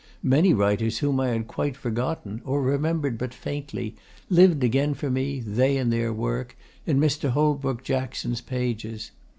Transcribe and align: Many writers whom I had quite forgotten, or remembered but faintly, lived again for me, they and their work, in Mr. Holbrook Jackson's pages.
Many 0.23 0.51
writers 0.51 0.97
whom 0.97 1.19
I 1.19 1.27
had 1.27 1.45
quite 1.47 1.77
forgotten, 1.77 2.41
or 2.43 2.59
remembered 2.63 3.19
but 3.19 3.35
faintly, 3.35 3.95
lived 4.31 4.63
again 4.63 4.95
for 4.95 5.11
me, 5.11 5.39
they 5.41 5.77
and 5.77 5.93
their 5.93 6.11
work, 6.11 6.57
in 6.87 6.99
Mr. 6.99 7.29
Holbrook 7.29 7.83
Jackson's 7.83 8.41
pages. 8.41 9.11